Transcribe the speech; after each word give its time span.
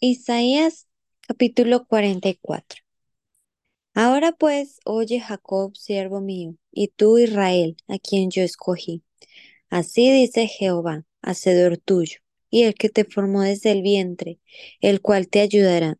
Isaías 0.00 0.86
capítulo 1.20 1.86
44. 1.86 2.82
Ahora 3.94 4.32
pues, 4.32 4.80
oye 4.84 5.20
Jacob, 5.20 5.76
siervo 5.76 6.20
mío, 6.20 6.56
y 6.72 6.88
tú 6.88 7.18
Israel, 7.18 7.76
a 7.88 7.98
quien 7.98 8.30
yo 8.30 8.42
escogí. 8.42 9.02
Así 9.70 10.12
dice 10.12 10.46
Jehová, 10.48 11.04
hacedor 11.22 11.78
tuyo, 11.78 12.18
y 12.50 12.64
el 12.64 12.74
que 12.74 12.88
te 12.88 13.04
formó 13.04 13.42
desde 13.42 13.70
el 13.72 13.82
vientre, 13.82 14.40
el 14.80 15.00
cual 15.00 15.28
te 15.28 15.40
ayudará. 15.40 15.98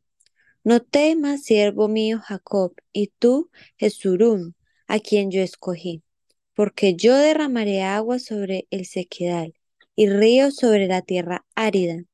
No 0.64 0.80
temas, 0.80 1.44
siervo 1.44 1.88
mío 1.88 2.20
Jacob, 2.20 2.74
y 2.92 3.12
tú 3.18 3.50
Jesurún, 3.76 4.56
a 4.86 4.98
quien 4.98 5.30
yo 5.30 5.40
escogí, 5.40 6.02
porque 6.54 6.94
yo 6.94 7.16
derramaré 7.16 7.82
agua 7.82 8.18
sobre 8.18 8.66
el 8.70 8.86
sequedal 8.86 9.54
y 9.96 10.08
río 10.08 10.50
sobre 10.50 10.88
la 10.88 11.02
tierra 11.02 11.46
árida. 11.54 12.04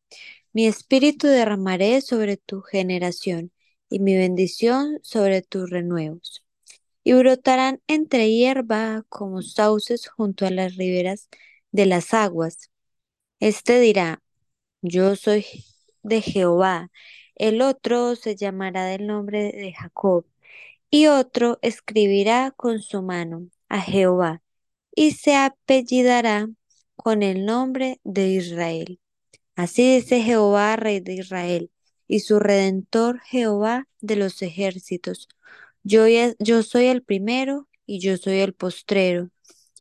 Mi 0.53 0.67
espíritu 0.67 1.27
derramaré 1.29 2.01
sobre 2.01 2.37
tu 2.37 2.63
generación 2.63 3.53
y 3.89 4.01
mi 4.01 4.17
bendición 4.17 4.99
sobre 5.03 5.43
tus 5.43 5.71
renuevos. 5.71 6.45
Y 7.05 7.15
brotarán 7.15 7.81
entre 7.89 8.31
hierba 8.31 9.05
como 9.09 9.43
sauces 9.43 10.09
junto 10.09 10.47
a 10.47 10.51
las 10.51 10.77
riberas 10.77 11.29
de 11.73 11.87
las 11.87 12.15
aguas. 12.15 12.71
Este 13.41 13.81
dirá, 13.81 14.23
yo 14.83 15.17
soy 15.17 15.47
de 16.03 16.23
Jehová. 16.23 16.91
El 17.37 17.63
otro 17.63 18.17
se 18.17 18.37
llamará 18.37 18.87
del 18.87 19.07
nombre 19.07 19.53
de 19.53 19.73
Jacob. 19.73 20.27
Y 20.91 21.07
otro 21.09 21.59
escribirá 21.63 22.53
con 22.57 22.81
su 22.81 23.03
mano 23.03 23.49
a 23.69 23.81
Jehová 23.81 24.43
y 24.95 25.13
se 25.13 25.37
apellidará 25.37 26.49
con 26.97 27.23
el 27.23 27.47
nombre 27.47 28.01
de 28.05 28.29
Israel. 28.31 29.00
Así 29.61 29.97
dice 29.97 30.23
Jehová, 30.23 30.77
Rey 30.77 31.01
de 31.01 31.13
Israel, 31.17 31.71
y 32.09 32.21
su 32.21 32.39
Redentor 32.39 33.21
Jehová 33.27 33.87
de 34.01 34.17
los 34.17 34.41
ejércitos. 34.41 35.29
Yo, 35.83 36.07
yo 36.39 36.63
soy 36.63 36.87
el 36.87 37.03
primero 37.03 37.69
y 37.85 38.01
yo 38.01 38.17
soy 38.17 38.39
el 38.39 38.55
postrero, 38.55 39.29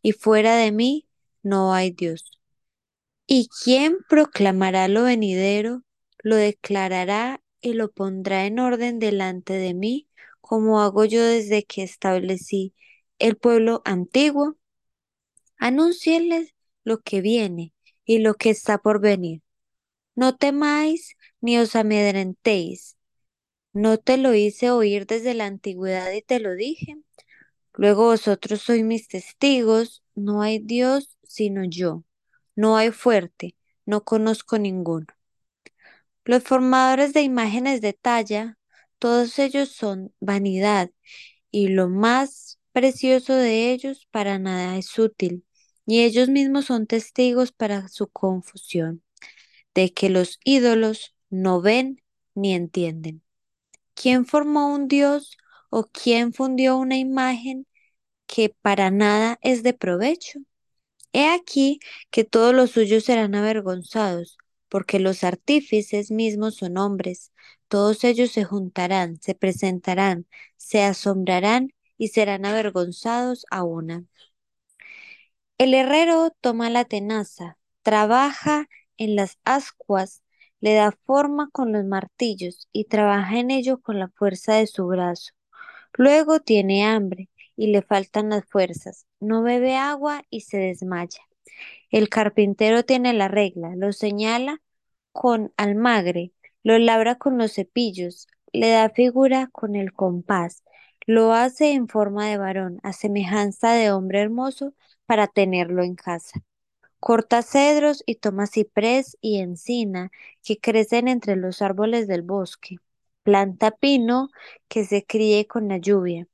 y 0.02 0.12
fuera 0.12 0.58
de 0.58 0.74
mí 0.74 1.08
no 1.44 1.74
hay 1.74 1.92
Dios. 1.92 2.30
¿Y 3.26 3.48
quién 3.64 4.00
proclamará 4.10 4.90
lo 4.90 5.04
venidero, 5.04 5.84
lo 6.24 6.36
declarará 6.36 7.42
y 7.62 7.72
lo 7.72 7.90
pondrá 7.90 8.48
en 8.48 8.60
orden 8.60 9.00
delante 9.00 9.54
de 9.54 9.74
mí, 9.74 10.10
como 10.42 10.82
hago 10.82 11.06
yo 11.06 11.24
desde 11.24 11.64
que 11.64 11.84
establecí 11.84 12.74
el 13.18 13.38
pueblo 13.38 13.82
antiguo? 13.86 14.58
Anuncienles 15.58 16.54
lo 16.84 17.00
que 17.00 17.22
viene 17.22 17.74
y 18.04 18.18
lo 18.18 18.34
que 18.34 18.50
está 18.50 18.78
por 18.78 19.00
venir. 19.00 19.42
No 20.20 20.36
temáis 20.36 21.16
ni 21.40 21.54
os 21.64 21.78
amedrentéis. 21.78 22.98
¿No 23.72 23.98
te 23.98 24.18
lo 24.18 24.34
hice 24.34 24.70
oír 24.70 25.06
desde 25.08 25.34
la 25.34 25.46
antigüedad 25.46 26.12
y 26.12 26.22
te 26.22 26.40
lo 26.42 26.56
dije? 26.56 26.98
Luego 27.74 28.04
vosotros 28.06 28.62
sois 28.62 28.84
mis 28.84 29.08
testigos, 29.08 30.04
no 30.16 30.42
hay 30.42 30.60
Dios 30.60 31.18
sino 31.24 31.64
yo, 31.64 32.04
no 32.54 32.76
hay 32.76 32.92
fuerte, 32.92 33.56
no 33.86 34.04
conozco 34.04 34.60
ninguno. 34.60 35.08
Los 36.26 36.44
formadores 36.44 37.14
de 37.14 37.22
imágenes 37.22 37.80
de 37.80 37.94
talla, 37.94 38.58
todos 39.00 39.40
ellos 39.40 39.70
son 39.70 40.14
vanidad, 40.20 40.92
y 41.50 41.70
lo 41.70 41.88
más 41.88 42.60
precioso 42.74 43.36
de 43.36 43.72
ellos 43.72 44.06
para 44.12 44.38
nada 44.38 44.78
es 44.78 45.00
útil, 45.00 45.46
y 45.86 46.02
ellos 46.04 46.28
mismos 46.28 46.66
son 46.66 46.88
testigos 46.88 47.54
para 47.54 47.88
su 47.88 48.10
confusión 48.10 49.02
de 49.74 49.94
que 49.94 50.10
los 50.10 50.40
ídolos 50.44 51.16
no 51.30 51.62
ven 51.62 52.02
ni 52.36 52.54
entienden. 52.54 53.24
¿Quién 53.94 54.26
formó 54.26 54.74
un 54.74 54.88
dios 54.88 55.38
o 55.70 55.86
quién 55.86 56.34
fundió 56.34 56.78
una 56.78 56.98
imagen 56.98 57.68
que 58.28 58.50
para 58.50 58.92
nada 58.92 59.40
es 59.42 59.64
de 59.64 59.74
provecho? 59.74 60.40
He 61.14 61.28
aquí 61.28 61.80
que 62.12 62.24
todos 62.24 62.54
los 62.54 62.72
suyos 62.72 63.06
serán 63.06 63.36
avergonzados, 63.36 64.38
porque 64.70 65.00
los 65.00 65.24
artífices 65.24 66.12
mismos 66.12 66.56
son 66.56 66.78
hombres. 66.78 67.32
Todos 67.68 68.04
ellos 68.04 68.32
se 68.32 68.44
juntarán, 68.44 69.20
se 69.22 69.36
presentarán, 69.36 70.28
se 70.58 70.84
asombrarán 70.84 71.74
y 71.98 72.10
serán 72.10 72.46
avergonzados 72.46 73.46
a 73.52 73.64
una. 73.64 74.06
El 75.58 75.74
herrero 75.74 76.32
toma 76.42 76.70
la 76.70 76.86
tenaza, 76.86 77.58
trabaja 77.82 78.68
en 79.00 79.16
las 79.16 79.40
ascuas, 79.46 80.22
le 80.62 80.76
da 80.76 80.92
forma 81.06 81.50
con 81.52 81.72
los 81.72 81.86
martillos 81.86 82.68
y 82.72 82.86
trabaja 82.86 83.40
en 83.40 83.52
ello 83.52 83.82
con 83.82 83.98
la 84.00 84.10
fuerza 84.10 84.54
de 84.56 84.68
su 84.68 84.86
brazo. 84.88 85.32
Luego 85.94 86.40
tiene 86.42 86.86
hambre 86.86 87.30
y 87.56 87.68
le 87.68 87.82
faltan 87.82 88.30
las 88.30 88.46
fuerzas, 88.46 89.06
no 89.20 89.44
bebe 89.44 89.76
agua 89.76 90.24
y 90.30 90.42
se 90.42 90.58
desmaya. 90.58 91.20
El 91.92 92.10
carpintero 92.10 92.84
tiene 92.84 93.14
la 93.14 93.28
regla, 93.28 93.76
lo 93.76 93.94
señala 93.94 94.62
con 95.12 95.54
almagre, 95.58 96.34
lo 96.64 96.78
labra 96.80 97.16
con 97.16 97.38
los 97.38 97.54
cepillos, 97.54 98.28
le 98.54 98.70
da 98.70 98.90
figura 98.90 99.50
con 99.52 99.76
el 99.76 99.94
compás, 99.94 100.64
lo 101.06 101.34
hace 101.34 101.72
en 101.74 101.88
forma 101.88 102.28
de 102.28 102.38
varón, 102.38 102.80
a 102.84 102.94
semejanza 102.94 103.74
de 103.74 103.92
hombre 103.92 104.22
hermoso, 104.22 104.74
para 105.06 105.28
tenerlo 105.28 105.84
en 105.84 105.96
casa. 105.96 106.44
Corta 107.00 107.42
cedros 107.44 108.04
y 108.06 108.16
toma 108.16 108.46
ciprés 108.48 109.18
y 109.22 109.40
encina 109.40 110.12
que 110.44 110.60
crecen 110.60 111.08
entre 111.08 111.36
los 111.36 111.62
árboles 111.62 112.08
del 112.08 112.24
bosque. 112.24 112.78
Planta 113.24 113.72
pino 113.72 114.30
que 114.68 114.86
se 114.86 115.06
críe 115.06 115.48
con 115.48 115.68
la 115.70 115.78
lluvia. 115.78 116.28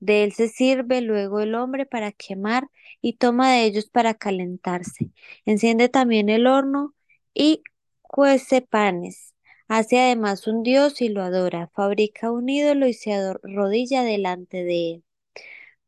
De 0.00 0.24
él 0.24 0.32
se 0.32 0.48
sirve 0.48 1.00
luego 1.00 1.40
el 1.40 1.54
hombre 1.54 1.86
para 1.86 2.12
quemar 2.12 2.68
y 3.00 3.14
toma 3.14 3.52
de 3.52 3.64
ellos 3.64 3.88
para 3.90 4.14
calentarse. 4.14 5.10
Enciende 5.44 5.88
también 5.88 6.28
el 6.28 6.46
horno 6.46 6.94
y 7.34 7.62
cuece 8.02 8.62
panes. 8.62 9.34
Hace 9.68 10.00
además 10.00 10.46
un 10.46 10.62
dios 10.62 11.00
y 11.02 11.08
lo 11.08 11.22
adora. 11.22 11.68
Fabrica 11.74 12.30
un 12.30 12.48
ídolo 12.48 12.86
y 12.86 12.94
se 12.94 13.14
arrodilla 13.14 14.02
delante 14.02 14.64
de 14.64 14.92
él. 14.92 15.04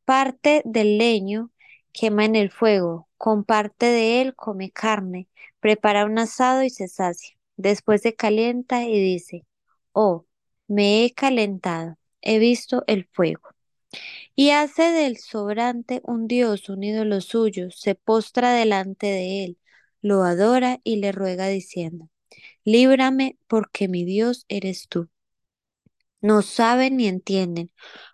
Parte 0.05 0.63
del 0.65 0.99
leño 0.99 1.51
quema 1.99 2.25
en 2.25 2.37
el 2.37 2.51
fuego, 2.51 3.09
con 3.17 3.45
parte 3.45 3.87
de 3.87 4.21
él 4.23 4.35
come 4.37 4.71
carne, 4.71 5.29
prepara 5.61 6.05
un 6.05 6.19
asado 6.19 6.63
y 6.63 6.71
se 6.71 6.87
sacia. 6.89 7.37
Después 7.57 8.03
se 8.03 8.15
calienta 8.15 8.85
y 8.85 9.01
dice, 9.01 9.47
oh, 9.93 10.25
me 10.69 11.05
he 11.05 11.13
calentado, 11.13 11.99
he 12.21 12.39
visto 12.39 12.85
el 12.87 13.09
fuego. 13.13 13.49
Y 14.37 14.51
hace 14.51 14.83
del 14.93 15.17
sobrante 15.19 16.01
un 16.05 16.29
dios, 16.29 16.69
un 16.69 16.85
ídolo 16.85 17.21
suyo, 17.21 17.71
se 17.73 17.97
postra 17.97 18.53
delante 18.53 19.07
de 19.09 19.45
él, 19.45 19.59
lo 20.01 20.23
adora 20.23 20.81
y 20.85 20.97
le 20.97 21.11
ruega 21.11 21.49
diciendo, 21.49 22.11
líbrame 22.65 23.39
porque 23.49 23.89
mi 23.89 24.05
Dios 24.05 24.45
eres 24.49 24.87
tú. 24.89 25.09
No 26.21 26.43
saben 26.43 26.97
ni 26.97 27.09
entienden, 27.09 27.73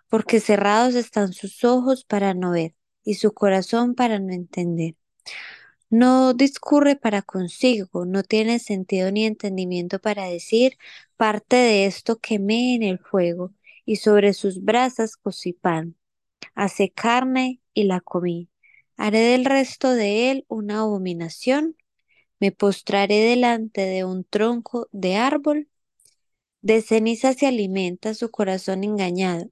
porque 0.09 0.39
cerrados 0.39 0.95
están 0.95 1.33
sus 1.33 1.63
ojos 1.63 2.03
para 2.03 2.33
no 2.33 2.51
ver 2.51 2.73
y 3.05 3.15
su 3.15 3.33
corazón 3.33 3.95
para 3.95 4.19
no 4.19 4.33
entender. 4.33 4.95
No 5.89 6.33
discurre 6.33 6.95
para 6.97 7.21
consigo, 7.21 8.05
no 8.05 8.23
tiene 8.23 8.59
sentido 8.59 9.11
ni 9.11 9.25
entendimiento 9.25 9.99
para 9.99 10.25
decir, 10.25 10.77
parte 11.15 11.55
de 11.55 11.85
esto 11.85 12.19
quemé 12.19 12.75
en 12.75 12.83
el 12.83 12.99
fuego, 12.99 13.53
y 13.85 13.97
sobre 13.97 14.33
sus 14.33 14.63
brasas 14.63 15.15
cocí 15.15 15.53
pan. 15.53 15.95
Hace 16.55 16.91
carne 16.91 17.61
y 17.73 17.85
la 17.85 18.01
comí. 18.01 18.49
Haré 18.97 19.19
del 19.19 19.45
resto 19.45 19.93
de 19.93 20.31
él 20.31 20.45
una 20.47 20.79
abominación. 20.81 21.77
Me 22.39 22.51
postraré 22.51 23.19
delante 23.21 23.81
de 23.81 24.05
un 24.05 24.23
tronco 24.25 24.89
de 24.91 25.15
árbol. 25.17 25.69
De 26.61 26.81
ceniza 26.81 27.33
se 27.33 27.47
alimenta 27.47 28.13
su 28.15 28.31
corazón 28.31 28.83
engañado. 28.83 29.49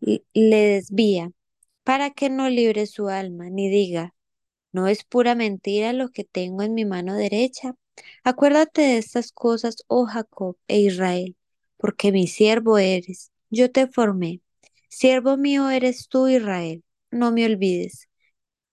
Le 0.00 0.22
desvía 0.34 1.32
para 1.84 2.10
que 2.10 2.30
no 2.30 2.48
libre 2.48 2.86
su 2.86 3.08
alma, 3.08 3.50
ni 3.50 3.68
diga, 3.70 4.14
no 4.72 4.88
es 4.88 5.04
pura 5.04 5.34
mentira 5.34 5.92
lo 5.92 6.10
que 6.10 6.24
tengo 6.24 6.62
en 6.62 6.74
mi 6.74 6.84
mano 6.84 7.14
derecha. 7.16 7.74
Acuérdate 8.24 8.82
de 8.82 8.98
estas 8.98 9.32
cosas, 9.32 9.84
oh 9.88 10.06
Jacob 10.06 10.56
e 10.68 10.80
Israel, 10.80 11.36
porque 11.76 12.12
mi 12.12 12.26
siervo 12.28 12.78
eres, 12.78 13.32
yo 13.50 13.70
te 13.72 13.86
formé. 13.88 14.40
Siervo 14.88 15.36
mío 15.36 15.70
eres 15.70 16.08
tú, 16.08 16.28
Israel, 16.28 16.84
no 17.10 17.32
me 17.32 17.46
olvides. 17.46 18.08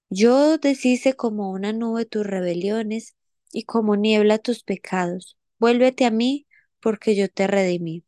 Yo 0.09 0.57
deshice 0.57 1.13
como 1.15 1.51
una 1.51 1.73
nube 1.73 2.05
tus 2.05 2.25
rebeliones 2.25 3.15
y 3.51 3.63
como 3.63 3.95
niebla 3.95 4.37
tus 4.39 4.63
pecados. 4.63 5.37
Vuélvete 5.59 6.05
a 6.05 6.11
mí, 6.11 6.47
porque 6.79 7.15
yo 7.15 7.29
te 7.29 7.47
redimí. 7.47 8.03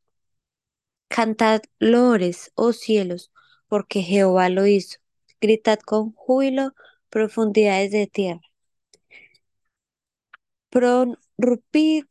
Cantad 1.08 1.62
lores, 1.80 2.52
oh 2.56 2.72
cielos, 2.74 3.32
porque 3.70 4.02
Jehová 4.02 4.50
lo 4.50 4.68
hizo. 4.68 5.00
Gritad 5.40 5.80
con 5.80 6.12
júbilo, 6.12 6.74
profundidades 7.10 7.92
de 7.92 8.08
tierra. 8.08 8.42
Prorrumpid 10.70 12.06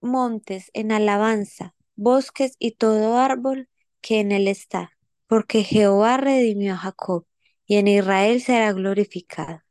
montes 0.00 0.70
en 0.74 0.92
alabanza, 0.92 1.74
bosques 1.96 2.54
y 2.58 2.72
todo 2.72 3.18
árbol 3.18 3.68
que 4.00 4.20
en 4.20 4.32
él 4.32 4.48
está, 4.48 4.92
porque 5.26 5.62
Jehová 5.62 6.16
redimió 6.16 6.74
a 6.74 6.78
Jacob, 6.78 7.26
y 7.66 7.76
en 7.76 7.88
Israel 7.88 8.40
será 8.40 8.72
glorificado. 8.72 9.62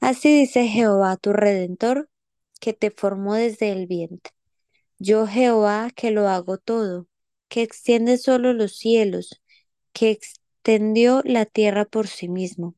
Así 0.00 0.40
dice 0.40 0.68
Jehová 0.68 1.16
tu 1.16 1.32
Redentor, 1.32 2.08
que 2.60 2.72
te 2.72 2.90
formó 2.90 3.34
desde 3.34 3.70
el 3.72 3.86
vientre. 3.86 4.32
Yo 4.98 5.26
Jehová 5.26 5.90
que 5.94 6.10
lo 6.10 6.28
hago 6.28 6.58
todo, 6.58 7.08
que 7.48 7.62
extiende 7.62 8.18
solo 8.18 8.52
los 8.52 8.76
cielos, 8.76 9.42
que 9.94 10.10
extendió 10.10 11.22
la 11.24 11.46
tierra 11.46 11.86
por 11.86 12.08
sí 12.08 12.28
mismo, 12.28 12.74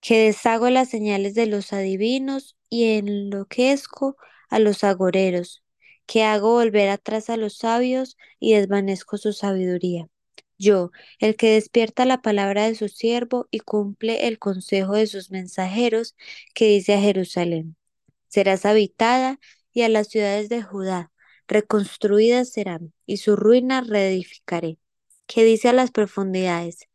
que 0.00 0.24
deshago 0.24 0.70
las 0.70 0.88
señales 0.88 1.34
de 1.34 1.46
los 1.46 1.72
adivinos 1.72 2.56
y 2.68 2.94
enloquezco 2.94 4.16
a 4.48 4.58
los 4.58 4.82
agoreros, 4.82 5.62
que 6.06 6.24
hago 6.24 6.54
volver 6.54 6.88
atrás 6.88 7.30
a 7.30 7.36
los 7.36 7.58
sabios 7.58 8.16
y 8.40 8.54
desvanezco 8.54 9.18
su 9.18 9.32
sabiduría. 9.32 10.08
Yo, 10.58 10.90
el 11.20 11.36
que 11.36 11.52
despierta 11.52 12.04
la 12.04 12.22
palabra 12.22 12.66
de 12.66 12.74
su 12.74 12.88
siervo 12.88 13.46
y 13.50 13.60
cumple 13.60 14.26
el 14.26 14.38
consejo 14.38 14.94
de 14.94 15.06
sus 15.06 15.30
mensajeros, 15.30 16.16
que 16.54 16.66
dice 16.66 16.94
a 16.94 17.00
Jerusalén, 17.00 17.76
serás 18.28 18.66
habitada 18.66 19.38
y 19.72 19.82
a 19.82 19.88
las 19.88 20.08
ciudades 20.08 20.48
de 20.48 20.62
Judá, 20.62 21.12
reconstruidas 21.48 22.50
serán, 22.50 22.92
y 23.06 23.18
su 23.18 23.36
ruina 23.36 23.82
reedificaré, 23.82 24.78
que 25.30 25.44
dice 25.44 25.68
a 25.68 25.72
las 25.72 25.92
profundidades, 25.92 26.88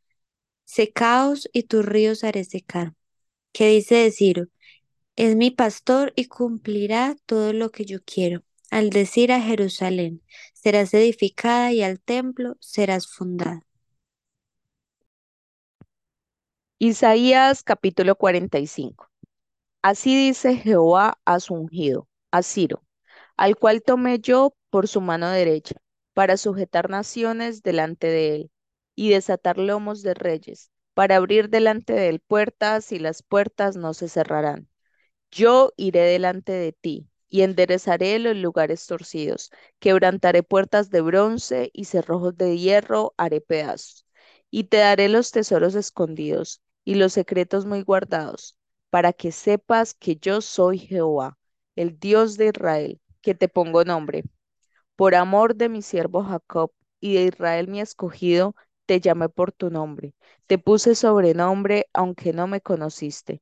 secaos 0.65 1.49
y 1.53 1.63
tus 1.63 1.85
ríos 1.85 2.25
haré 2.25 2.43
secar, 2.43 2.93
que 3.53 3.69
dice 3.69 3.95
de 3.95 4.11
Ciro, 4.11 4.47
es 5.15 5.37
mi 5.37 5.51
pastor 5.51 6.11
y 6.17 6.25
cumplirá 6.25 7.15
todo 7.25 7.53
lo 7.53 7.71
que 7.71 7.85
yo 7.85 7.99
quiero. 8.03 8.43
Al 8.71 8.89
decir 8.89 9.31
a 9.31 9.39
Jerusalén, 9.39 10.21
serás 10.53 10.93
edificada 10.93 11.71
y 11.71 11.81
al 11.81 12.01
templo 12.01 12.57
serás 12.59 13.07
fundada. 13.07 13.65
Isaías 16.77 17.63
capítulo 17.63 18.17
45. 18.17 19.09
Así 19.81 20.13
dice 20.13 20.57
Jehová 20.57 21.17
a 21.23 21.39
su 21.39 21.53
ungido, 21.53 22.09
a 22.31 22.43
Ciro, 22.43 22.83
al 23.37 23.55
cual 23.55 23.81
tomé 23.81 24.19
yo 24.19 24.57
por 24.69 24.89
su 24.89 24.99
mano 24.99 25.29
derecha, 25.29 25.75
para 26.15 26.37
sujetar 26.37 26.89
naciones 26.89 27.63
delante 27.63 28.07
de 28.07 28.35
él, 28.35 28.51
y 28.95 29.11
desatar 29.11 29.59
lomos 29.59 30.01
de 30.03 30.15
reyes, 30.15 30.71
para 30.95 31.17
abrir 31.17 31.49
delante 31.51 31.93
de 31.93 32.09
él 32.09 32.21
puertas, 32.21 32.91
y 32.93 32.99
las 32.99 33.23
puertas 33.23 33.77
no 33.77 33.93
se 33.93 34.09
cerrarán. 34.09 34.69
Yo 35.31 35.73
iré 35.77 36.01
delante 36.01 36.51
de 36.53 36.71
ti, 36.73 37.09
y 37.29 37.41
enderezaré 37.41 38.17
los 38.19 38.35
lugares 38.37 38.85
torcidos, 38.87 39.51
quebrantaré 39.79 40.43
puertas 40.43 40.89
de 40.89 41.01
bronce, 41.01 41.69
y 41.73 41.85
cerrojos 41.85 42.37
de 42.37 42.57
hierro 42.57 43.13
haré 43.17 43.41
pedazos. 43.41 44.05
Y 44.51 44.65
te 44.65 44.77
daré 44.77 45.09
los 45.09 45.31
tesoros 45.31 45.75
escondidos, 45.75 46.61
y 46.85 46.95
los 46.95 47.13
secretos 47.13 47.65
muy 47.65 47.81
guardados, 47.81 48.57
para 48.89 49.13
que 49.13 49.31
sepas 49.31 49.93
que 49.93 50.15
yo 50.17 50.41
soy 50.41 50.79
Jehová, 50.79 51.37
el 51.75 51.99
Dios 51.99 52.37
de 52.37 52.47
Israel, 52.47 53.01
que 53.21 53.35
te 53.35 53.49
pongo 53.49 53.83
nombre. 53.83 54.23
Por 54.95 55.15
amor 55.15 55.55
de 55.55 55.69
mi 55.69 55.81
siervo 55.81 56.23
Jacob 56.23 56.71
y 56.99 57.15
de 57.15 57.23
Israel 57.23 57.67
mi 57.67 57.81
escogido, 57.81 58.55
te 58.85 58.99
llamé 59.01 59.29
por 59.29 59.51
tu 59.51 59.69
nombre. 59.69 60.13
Te 60.47 60.57
puse 60.57 60.95
sobrenombre, 60.95 61.87
aunque 61.93 62.33
no 62.33 62.47
me 62.47 62.61
conociste. 62.61 63.41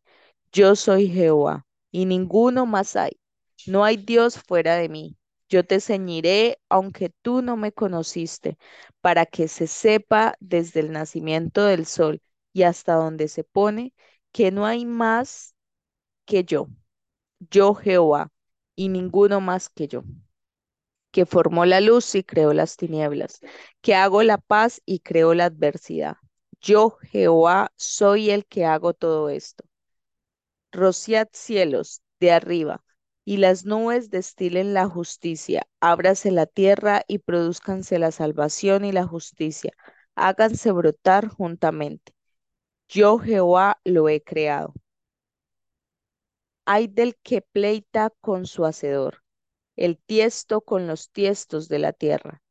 Yo 0.52 0.76
soy 0.76 1.10
Jehová, 1.10 1.66
y 1.92 2.06
ninguno 2.06 2.66
más 2.66 2.96
hay. 2.96 3.20
No 3.68 3.84
hay 3.84 3.98
Dios 3.98 4.38
fuera 4.40 4.76
de 4.78 4.90
mí. 4.90 5.18
Yo 5.50 5.64
te 5.66 5.80
ceñiré, 5.82 6.60
aunque 6.70 7.10
tú 7.22 7.42
no 7.42 7.58
me 7.58 7.72
conociste, 7.72 8.58
para 9.02 9.26
que 9.26 9.48
se 9.48 9.68
sepa 9.68 10.36
desde 10.40 10.80
el 10.80 10.92
nacimiento 10.92 11.66
del 11.66 11.86
sol 11.86 12.22
y 12.54 12.64
hasta 12.64 12.94
donde 12.96 13.28
se 13.28 13.44
pone, 13.44 13.94
que 14.32 14.52
no 14.52 14.66
hay 14.66 14.86
más 14.86 15.56
que 16.26 16.44
yo, 16.44 16.68
yo 17.52 17.76
Jehová, 17.76 18.32
y 18.76 18.90
ninguno 18.90 19.42
más 19.42 19.70
que 19.70 19.88
yo, 19.88 20.04
que 21.14 21.28
formó 21.28 21.66
la 21.66 21.80
luz 21.80 22.16
y 22.16 22.24
creó 22.24 22.54
las 22.54 22.76
tinieblas, 22.76 23.40
que 23.82 23.94
hago 23.96 24.24
la 24.24 24.40
paz 24.40 24.82
y 24.86 25.00
creo 25.00 25.36
la 25.36 25.46
adversidad. 25.46 26.18
Yo 26.60 26.98
Jehová 27.04 27.72
soy 27.78 28.32
el 28.32 28.46
que 28.48 28.66
hago 28.66 28.96
todo 28.96 29.30
esto. 29.30 29.64
Rociad 30.72 31.28
cielos 31.32 32.02
de 32.20 32.32
arriba, 32.32 32.84
y 33.26 33.38
las 33.38 33.64
nubes 33.64 34.10
destilen 34.10 34.74
la 34.74 34.90
justicia. 34.90 35.68
Ábrase 35.80 36.32
la 36.32 36.48
tierra 36.48 37.04
y 37.08 37.20
produzcanse 37.20 38.00
la 38.00 38.12
salvación 38.12 38.84
y 38.84 38.92
la 38.92 39.06
justicia. 39.06 39.72
Háganse 40.16 40.72
brotar 40.72 41.28
juntamente. 41.28 42.14
Yo 42.88 43.20
Jehová 43.20 43.80
lo 43.84 44.10
he 44.10 44.24
creado. 44.24 44.74
Hay 46.66 46.88
del 46.88 47.16
que 47.18 47.42
pleita 47.42 48.10
con 48.20 48.48
su 48.48 48.66
hacedor, 48.66 49.23
el 49.76 49.98
tiesto 50.00 50.62
con 50.62 50.88
los 50.88 51.12
tiestos 51.12 51.70
de 51.70 51.80
la 51.80 51.94
tierra. 51.94 52.42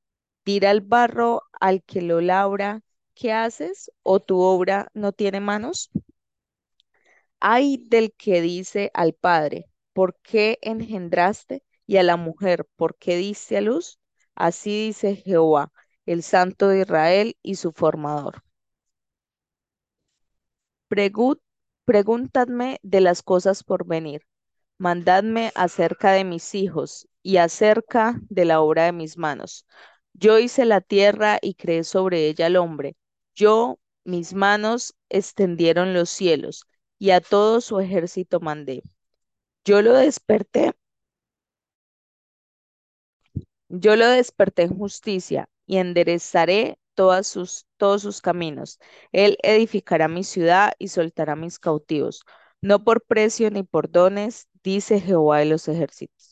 Tira 0.44 0.70
el 0.72 0.80
barro 0.82 1.42
al 1.60 1.82
que 1.84 2.02
lo 2.02 2.20
labra. 2.22 2.82
¿Qué 3.14 3.32
haces? 3.32 3.92
¿O 4.02 4.20
tu 4.20 4.40
obra 4.40 4.90
no 4.94 5.12
tiene 5.12 5.40
manos? 5.40 5.90
Hay 7.40 7.76
del 7.88 8.14
que 8.14 8.40
dice 8.40 8.90
al 8.94 9.12
padre, 9.12 9.66
¿por 9.92 10.16
qué 10.22 10.58
engendraste? 10.62 11.62
Y 11.86 11.98
a 11.98 12.02
la 12.02 12.16
mujer, 12.16 12.66
¿por 12.76 12.96
qué 12.96 13.16
diste 13.16 13.58
a 13.58 13.60
luz? 13.60 13.98
Así 14.34 14.86
dice 14.86 15.16
Jehová, 15.16 15.72
el 16.06 16.22
Santo 16.22 16.68
de 16.68 16.80
Israel 16.80 17.36
y 17.42 17.56
su 17.56 17.72
formador. 17.72 18.42
Pregun- 20.88 21.40
Pregúntadme 21.84 22.78
de 22.84 23.00
las 23.00 23.22
cosas 23.24 23.64
por 23.64 23.84
venir. 23.84 24.22
Mandadme 24.78 25.52
acerca 25.56 26.12
de 26.12 26.24
mis 26.24 26.54
hijos 26.54 27.08
y 27.22 27.36
acerca 27.38 28.20
de 28.28 28.44
la 28.44 28.60
obra 28.60 28.84
de 28.84 28.92
mis 28.92 29.16
manos. 29.18 29.66
Yo 30.14 30.38
hice 30.38 30.64
la 30.64 30.80
tierra 30.80 31.38
y 31.42 31.54
creé 31.54 31.84
sobre 31.84 32.28
ella 32.28 32.46
el 32.46 32.56
hombre. 32.56 32.96
Yo, 33.34 33.78
mis 34.04 34.34
manos 34.34 34.94
extendieron 35.08 35.94
los 35.94 36.10
cielos 36.10 36.64
y 36.98 37.10
a 37.10 37.20
todo 37.20 37.60
su 37.60 37.80
ejército 37.80 38.40
mandé. 38.40 38.82
Yo 39.64 39.82
lo 39.82 39.94
desperté, 39.94 40.72
yo 43.68 43.96
lo 43.96 44.06
desperté 44.08 44.62
en 44.62 44.76
justicia 44.78 45.48
y 45.66 45.78
enderezaré 45.78 46.78
sus, 47.22 47.66
todos 47.76 48.02
sus 48.02 48.20
caminos. 48.22 48.78
Él 49.12 49.36
edificará 49.42 50.08
mi 50.08 50.24
ciudad 50.24 50.72
y 50.78 50.88
soltará 50.88 51.36
mis 51.36 51.58
cautivos, 51.58 52.24
no 52.60 52.84
por 52.84 53.02
precio 53.04 53.50
ni 53.50 53.62
por 53.64 53.90
dones, 53.90 54.48
dice 54.62 55.00
Jehová 55.00 55.38
de 55.40 55.46
los 55.46 55.68
ejércitos. 55.68 56.31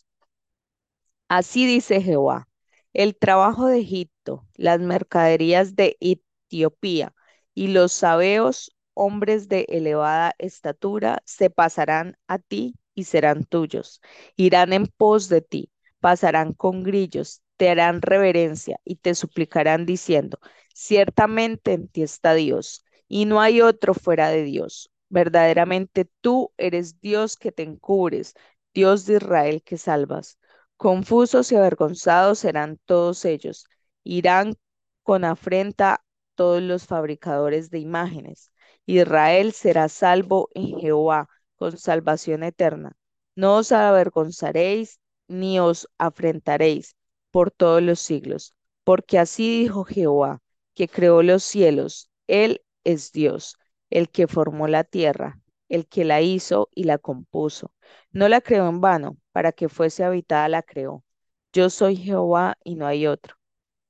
Así 1.31 1.65
dice 1.67 2.03
Jehová, 2.03 2.49
el 2.93 3.17
trabajo 3.17 3.67
de 3.67 3.79
Egipto, 3.81 4.47
las 4.57 4.81
mercaderías 4.81 5.77
de 5.77 5.97
Etiopía 6.01 7.15
y 7.55 7.69
los 7.69 7.93
sabeos, 7.93 8.77
hombres 8.95 9.49
de 9.49 9.65
elevada 9.69 10.35
estatura, 10.39 11.23
se 11.25 11.49
pasarán 11.49 12.17
a 12.27 12.39
ti 12.41 12.75
y 12.97 13.05
serán 13.05 13.45
tuyos. 13.45 14.01
Irán 14.37 14.73
en 14.73 14.87
pos 14.87 15.29
de 15.29 15.41
ti, 15.41 15.71
pasarán 16.01 16.53
con 16.53 16.83
grillos, 16.83 17.43
te 17.57 17.71
harán 17.71 18.03
reverencia 18.03 18.81
y 18.85 18.97
te 18.97 19.15
suplicarán 19.15 19.87
diciendo, 19.87 20.41
ciertamente 20.75 21.73
en 21.75 21.87
ti 21.89 22.03
está 22.03 22.35
Dios 22.35 22.85
y 23.09 23.27
no 23.27 23.41
hay 23.41 23.61
otro 23.61 23.95
fuera 23.95 24.31
de 24.31 24.43
Dios. 24.43 24.91
Verdaderamente 25.09 26.09
tú 26.21 26.53
eres 26.59 27.01
Dios 27.01 27.37
que 27.37 27.53
te 27.53 27.63
encubres, 27.63 28.35
Dios 28.75 29.07
de 29.07 29.15
Israel 29.17 29.63
que 29.63 29.79
salvas. 29.79 30.39
Confusos 30.81 31.53
y 31.53 31.57
avergonzados 31.57 32.39
serán 32.39 32.79
todos 32.87 33.27
ellos. 33.27 33.67
Irán 34.03 34.55
con 35.03 35.27
afrenta 35.27 36.03
todos 36.35 36.63
los 36.63 36.87
fabricadores 36.87 37.69
de 37.69 37.81
imágenes. 37.81 38.51
Israel 38.87 39.53
será 39.53 39.91
salvo 39.91 40.49
en 40.55 40.79
Jehová 40.81 41.29
con 41.57 41.77
salvación 41.77 42.45
eterna. 42.45 42.97
No 43.37 43.57
os 43.59 43.73
avergonzaréis 43.73 45.01
ni 45.29 45.61
os 45.61 45.87
afrentaréis 45.99 46.97
por 47.31 47.51
todos 47.51 47.83
los 47.83 48.01
siglos, 48.01 48.55
porque 48.83 49.19
así 49.19 49.61
dijo 49.61 49.85
Jehová, 49.85 50.41
que 50.73 50.89
creó 50.89 51.23
los 51.23 51.45
cielos. 51.45 52.09
Él 52.27 52.63
es 52.85 53.13
Dios, 53.13 53.59
el 53.91 54.09
que 54.09 54.27
formó 54.27 54.67
la 54.67 54.85
tierra, 54.85 55.43
el 55.71 55.89
que 55.89 56.05
la 56.05 56.21
hizo 56.23 56.69
y 56.75 56.85
la 56.85 56.99
compuso. 56.99 57.73
No 58.12 58.29
la 58.29 58.43
creó 58.43 58.69
en 58.69 58.81
vano, 58.83 59.17
para 59.33 59.53
que 59.53 59.69
fuese 59.71 60.05
habitada 60.05 60.49
la 60.50 60.62
creó. 60.62 61.05
Yo 61.53 61.71
soy 61.71 61.97
Jehová 61.97 62.59
y 62.65 62.75
no 62.77 62.87
hay 62.87 63.07
otro. 63.07 63.37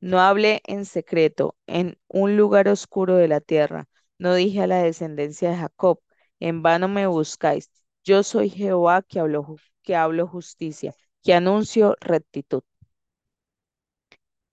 No 0.01 0.21
hablé 0.21 0.63
en 0.67 0.85
secreto 0.87 1.57
en 1.67 1.99
un 2.09 2.37
lugar 2.37 2.69
oscuro 2.69 3.17
de 3.17 3.29
la 3.29 3.41
tierra. 3.41 3.89
No 4.19 4.35
dije 4.35 4.63
a 4.63 4.67
la 4.69 4.83
descendencia 4.83 5.51
de 5.51 5.57
Jacob, 5.57 6.01
en 6.41 6.63
vano 6.63 6.89
me 6.89 7.07
buscáis. 7.09 7.71
Yo 8.05 8.23
soy 8.23 8.51
Jehová 8.51 9.03
que 9.03 9.21
hablo, 9.21 9.57
que 9.83 9.97
hablo 9.97 10.27
justicia 10.29 10.95
que 11.23 11.35
anuncio 11.35 11.97
rectitud. 12.01 12.63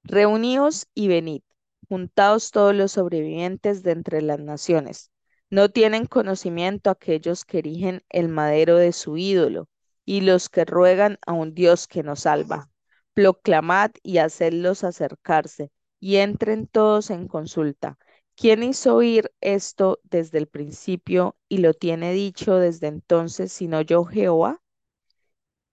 Reuníos 0.03 0.87
y 0.95 1.07
venid, 1.07 1.41
juntaos 1.87 2.49
todos 2.51 2.73
los 2.73 2.93
sobrevivientes 2.93 3.83
de 3.83 3.91
entre 3.91 4.21
las 4.23 4.39
naciones. 4.39 5.11
No 5.49 5.69
tienen 5.69 6.05
conocimiento 6.05 6.89
aquellos 6.89 7.45
que 7.45 7.59
erigen 7.59 8.03
el 8.09 8.29
madero 8.29 8.77
de 8.77 8.91
su 8.93 9.17
ídolo 9.17 9.69
y 10.05 10.21
los 10.21 10.49
que 10.49 10.65
ruegan 10.65 11.19
a 11.25 11.33
un 11.33 11.53
Dios 11.53 11.87
que 11.87 12.03
nos 12.03 12.21
salva. 12.21 12.69
Proclamad 13.13 13.91
y 14.03 14.19
hacedlos 14.19 14.83
acercarse 14.83 15.71
y 15.99 16.17
entren 16.17 16.67
todos 16.67 17.09
en 17.09 17.27
consulta. 17.27 17.97
¿Quién 18.35 18.61
hizo 18.61 18.95
oír 18.95 19.31
esto 19.41 19.99
desde 20.03 20.37
el 20.37 20.47
principio 20.47 21.35
y 21.49 21.57
lo 21.57 21.73
tiene 21.73 22.13
dicho 22.13 22.55
desde 22.55 22.87
entonces, 22.87 23.51
sino 23.51 23.81
yo 23.81 24.05
Jehová? 24.05 24.61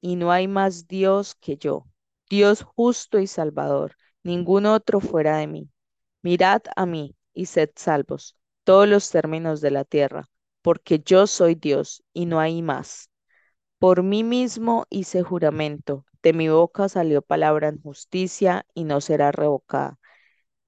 Y 0.00 0.16
no 0.16 0.30
hay 0.30 0.48
más 0.48 0.86
Dios 0.86 1.34
que 1.34 1.56
yo, 1.56 1.86
Dios 2.28 2.62
justo 2.62 3.18
y 3.18 3.26
salvador, 3.26 3.96
ningún 4.22 4.66
otro 4.66 5.00
fuera 5.00 5.38
de 5.38 5.46
mí. 5.46 5.70
Mirad 6.22 6.62
a 6.76 6.86
mí 6.86 7.16
y 7.34 7.46
sed 7.46 7.70
salvos, 7.76 8.36
todos 8.64 8.88
los 8.88 9.10
términos 9.10 9.60
de 9.60 9.70
la 9.70 9.84
tierra, 9.84 10.28
porque 10.62 11.00
yo 11.00 11.26
soy 11.26 11.54
Dios 11.54 12.02
y 12.12 12.26
no 12.26 12.40
hay 12.40 12.62
más. 12.62 13.10
Por 13.78 14.02
mí 14.02 14.24
mismo 14.24 14.86
hice 14.90 15.22
juramento, 15.22 16.06
de 16.22 16.32
mi 16.32 16.48
boca 16.48 16.88
salió 16.88 17.22
palabra 17.22 17.68
en 17.68 17.80
justicia 17.82 18.66
y 18.74 18.84
no 18.84 19.00
será 19.00 19.32
revocada 19.32 19.98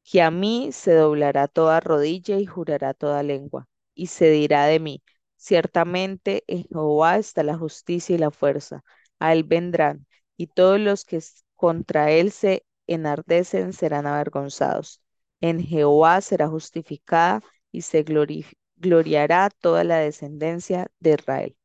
que 0.04 0.22
a 0.22 0.30
mí 0.30 0.70
se 0.72 0.94
doblará 0.94 1.48
toda 1.48 1.80
rodilla 1.80 2.38
y 2.38 2.46
jurará 2.46 2.94
toda 2.94 3.22
lengua, 3.22 3.68
y 3.94 4.06
se 4.08 4.30
dirá 4.30 4.66
de 4.66 4.80
mí, 4.80 5.02
ciertamente 5.36 6.44
en 6.46 6.64
Jehová 6.64 7.18
está 7.18 7.42
la 7.42 7.58
justicia 7.58 8.14
y 8.14 8.18
la 8.18 8.30
fuerza, 8.30 8.84
a 9.18 9.32
él 9.32 9.44
vendrán, 9.44 10.06
y 10.36 10.46
todos 10.48 10.78
los 10.80 11.04
que 11.04 11.20
contra 11.56 12.10
él 12.12 12.30
se 12.32 12.64
enardecen 12.86 13.72
serán 13.72 14.06
avergonzados. 14.06 15.02
En 15.40 15.60
Jehová 15.60 16.20
será 16.20 16.48
justificada 16.48 17.42
y 17.76 17.82
se 17.82 18.04
glori- 18.04 18.46
gloriará 18.76 19.50
toda 19.50 19.84
la 19.84 19.98
descendencia 19.98 20.88
de 21.00 21.10
Israel. 21.14 21.56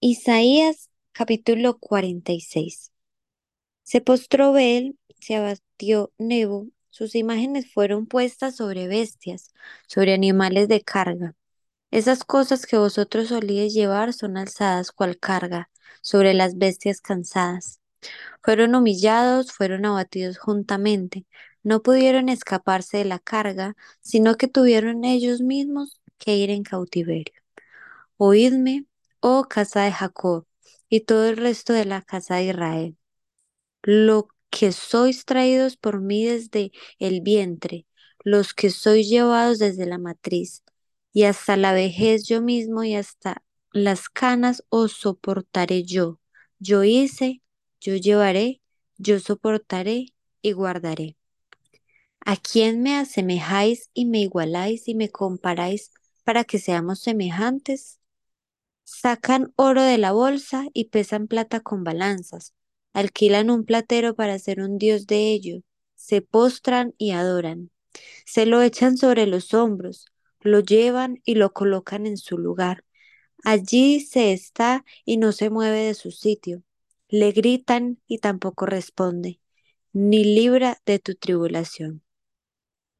Isaías 0.00 0.90
capítulo 1.12 1.78
46. 1.78 2.92
Se 3.84 4.00
postró 4.02 4.52
Bel, 4.52 4.98
se 5.20 5.36
abatió 5.36 6.12
Nebo, 6.18 6.68
sus 6.90 7.14
imágenes 7.16 7.72
fueron 7.72 8.06
puestas 8.06 8.56
sobre 8.56 8.88
bestias, 8.88 9.52
sobre 9.88 10.14
animales 10.14 10.68
de 10.68 10.82
carga. 10.82 11.34
Esas 11.92 12.24
cosas 12.24 12.66
que 12.66 12.78
vosotros 12.78 13.28
solíais 13.28 13.74
llevar 13.74 14.12
son 14.14 14.36
alzadas 14.38 14.92
cual 14.92 15.18
carga 15.18 15.70
sobre 16.02 16.34
las 16.34 16.58
bestias 16.58 17.00
cansadas. 17.02 17.80
Fueron 18.42 18.74
humillados, 18.74 19.52
fueron 19.52 19.86
abatidos 19.86 20.38
juntamente. 20.38 21.26
No 21.64 21.82
pudieron 21.82 22.28
escaparse 22.28 22.98
de 22.98 23.04
la 23.06 23.18
carga, 23.20 23.76
sino 24.00 24.36
que 24.36 24.48
tuvieron 24.48 25.04
ellos 25.04 25.40
mismos 25.42 26.00
que 26.18 26.36
ir 26.36 26.50
en 26.50 26.62
cautiverio. 26.64 27.34
Oídme, 28.16 28.86
oh 29.20 29.44
casa 29.48 29.82
de 29.84 29.92
Jacob, 29.92 30.46
y 30.88 31.00
todo 31.02 31.28
el 31.28 31.36
resto 31.38 31.72
de 31.72 31.84
la 31.86 32.02
casa 32.02 32.36
de 32.36 32.46
Israel 32.46 32.96
lo 33.82 34.28
que 34.50 34.72
sois 34.72 35.24
traídos 35.24 35.76
por 35.76 36.00
mí 36.00 36.24
desde 36.26 36.72
el 36.98 37.20
vientre, 37.20 37.86
los 38.24 38.54
que 38.54 38.70
sois 38.70 39.08
llevados 39.08 39.58
desde 39.58 39.86
la 39.86 39.98
matriz, 39.98 40.62
y 41.12 41.24
hasta 41.24 41.56
la 41.56 41.72
vejez 41.72 42.24
yo 42.26 42.42
mismo 42.42 42.84
y 42.84 42.94
hasta 42.94 43.42
las 43.72 44.08
canas 44.08 44.64
os 44.68 44.92
soportaré 44.92 45.84
yo. 45.84 46.20
Yo 46.58 46.84
hice, 46.84 47.42
yo 47.80 47.96
llevaré, 47.96 48.62
yo 48.98 49.20
soportaré 49.20 50.06
y 50.42 50.52
guardaré. 50.52 51.16
¿A 52.26 52.36
quién 52.36 52.82
me 52.82 52.96
asemejáis 52.96 53.90
y 53.92 54.06
me 54.06 54.20
igualáis 54.20 54.88
y 54.88 54.94
me 54.94 55.10
comparáis 55.10 55.90
para 56.24 56.44
que 56.44 56.58
seamos 56.58 57.00
semejantes? 57.00 58.00
Sacan 58.84 59.52
oro 59.56 59.82
de 59.82 59.98
la 59.98 60.12
bolsa 60.12 60.66
y 60.72 60.86
pesan 60.86 61.28
plata 61.28 61.60
con 61.60 61.84
balanzas. 61.84 62.54
Alquilan 62.94 63.50
un 63.50 63.64
platero 63.64 64.14
para 64.14 64.38
ser 64.38 64.60
un 64.60 64.78
dios 64.78 65.06
de 65.06 65.32
ello. 65.32 65.62
Se 65.96 66.22
postran 66.22 66.94
y 66.98 67.12
adoran. 67.12 67.70
Se 68.26 68.46
lo 68.46 68.62
echan 68.62 68.96
sobre 68.96 69.26
los 69.26 69.54
hombros, 69.54 70.06
lo 70.40 70.60
llevan 70.60 71.20
y 71.24 71.34
lo 71.34 71.52
colocan 71.52 72.06
en 72.06 72.16
su 72.16 72.38
lugar. 72.38 72.84
Allí 73.44 74.00
se 74.00 74.32
está 74.32 74.84
y 75.04 75.18
no 75.18 75.32
se 75.32 75.50
mueve 75.50 75.80
de 75.80 75.94
su 75.94 76.10
sitio. 76.10 76.62
Le 77.08 77.32
gritan 77.32 78.00
y 78.06 78.18
tampoco 78.18 78.66
responde, 78.66 79.40
ni 79.92 80.24
libra 80.24 80.78
de 80.86 80.98
tu 81.00 81.14
tribulación. 81.16 82.03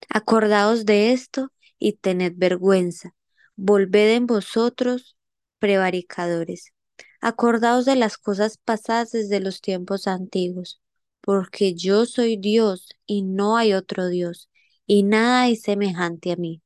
Acordaos 0.08 0.87
de 0.87 1.12
esto 1.12 1.50
y 1.78 1.94
tened 1.94 2.34
vergüenza. 2.37 3.14
Volved 3.56 4.14
en 4.14 4.26
vosotros, 4.26 5.16
prevaricadores. 5.58 6.73
Acordaos 7.20 7.84
de 7.84 7.96
las 7.96 8.18
cosas 8.18 8.58
pasadas 8.58 9.12
desde 9.12 9.40
los 9.40 9.61
tiempos 9.61 10.06
antiguos, 10.06 10.80
porque 11.20 11.75
yo 11.75 12.06
soy 12.06 12.37
Dios 12.37 12.88
y 13.06 13.23
no 13.23 13.56
hay 13.56 13.73
otro 13.73 14.08
Dios, 14.08 14.50
y 14.87 15.04
nada 15.04 15.42
hay 15.42 15.56
semejante 15.56 16.32
a 16.32 16.37
mí, 16.37 16.61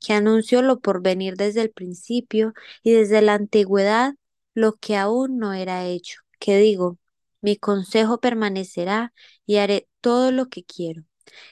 que 0.00 0.12
anuncio 0.14 0.62
lo 0.62 0.80
por 0.80 1.02
venir 1.02 1.36
desde 1.36 1.62
el 1.62 1.70
principio 1.70 2.54
y 2.82 2.92
desde 2.92 3.22
la 3.22 3.34
antigüedad 3.34 4.14
lo 4.54 4.74
que 4.74 4.96
aún 4.96 5.38
no 5.38 5.52
era 5.52 5.86
hecho, 5.86 6.20
que 6.40 6.58
digo, 6.58 6.98
mi 7.40 7.56
consejo 7.56 8.20
permanecerá 8.20 9.12
y 9.46 9.56
haré 9.56 9.88
todo 10.00 10.32
lo 10.32 10.48
que 10.48 10.64
quiero 10.64 11.04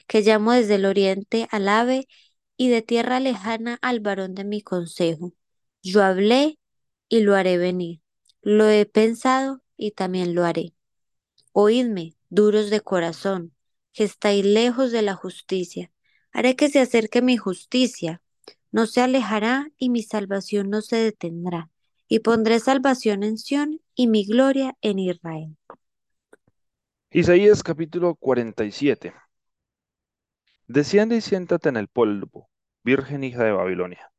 que 0.07 0.21
llamo 0.21 0.53
desde 0.53 0.75
el 0.75 0.85
oriente 0.85 1.47
al 1.51 1.67
ave 1.69 2.07
y 2.57 2.69
de 2.69 2.81
tierra 2.81 3.19
lejana 3.19 3.79
al 3.81 3.99
varón 3.99 4.35
de 4.35 4.43
mi 4.45 4.61
consejo. 4.61 5.33
Yo 5.83 6.03
hablé 6.03 6.59
y 7.09 7.21
lo 7.21 7.35
haré 7.35 7.57
venir. 7.57 8.01
Lo 8.41 8.67
he 8.69 8.85
pensado 8.85 9.61
y 9.77 9.91
también 9.91 10.35
lo 10.35 10.45
haré. 10.45 10.73
Oídme, 11.53 12.15
duros 12.29 12.69
de 12.69 12.81
corazón, 12.81 13.53
que 13.93 14.03
estáis 14.03 14.45
lejos 14.45 14.91
de 14.91 15.01
la 15.01 15.15
justicia. 15.15 15.91
Haré 16.31 16.55
que 16.55 16.69
se 16.69 16.79
acerque 16.79 17.21
mi 17.21 17.37
justicia. 17.37 18.21
No 18.71 18.85
se 18.87 19.01
alejará 19.01 19.69
y 19.77 19.89
mi 19.89 20.01
salvación 20.03 20.69
no 20.69 20.81
se 20.81 20.97
detendrá. 20.97 21.69
Y 22.07 22.19
pondré 22.19 22.59
salvación 22.59 23.23
en 23.23 23.37
Sión 23.37 23.81
y 23.95 24.07
mi 24.07 24.25
gloria 24.25 24.77
en 24.81 24.99
Israel. 24.99 25.55
Isaías 27.11 27.63
capítulo 27.63 28.15
47. 28.15 29.13
Desciende 30.73 31.17
y 31.17 31.21
siéntate 31.21 31.67
en 31.67 31.75
el 31.75 31.89
polvo, 31.89 32.49
virgen 32.81 33.25
hija 33.25 33.43
de 33.43 33.51
Babilonia. 33.51 34.13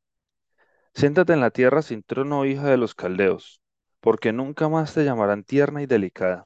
Siéntate 0.93 1.33
en 1.33 1.39
la 1.39 1.49
tierra 1.49 1.81
sin 1.81 2.03
trono, 2.03 2.45
hija 2.45 2.67
de 2.67 2.77
los 2.77 2.93
caldeos, 2.93 3.59
porque 4.01 4.33
nunca 4.33 4.69
más 4.69 4.93
te 4.93 5.03
llamarán 5.03 5.43
tierna 5.43 5.81
y 5.81 5.87
delicada. 5.87 6.45